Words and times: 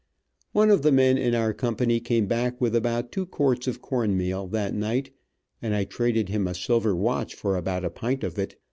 One 0.51 0.71
of 0.71 0.81
the 0.81 0.91
men 0.91 1.19
of 1.19 1.35
our 1.35 1.53
company 1.53 1.99
came 1.99 2.25
back 2.25 2.59
with 2.59 2.75
about 2.75 3.11
two 3.11 3.27
quarts 3.27 3.67
of 3.67 3.83
corn 3.83 4.17
meal, 4.17 4.47
that 4.47 4.73
night, 4.73 5.11
and 5.61 5.75
I 5.75 5.83
traded 5.83 6.27
him 6.27 6.47
a 6.47 6.55
silver 6.55 6.95
watch 6.95 7.35
for 7.35 7.55
about 7.55 7.85
a 7.85 7.91
pint 7.91 8.23
of 8.23 8.39
it. 8.39 8.55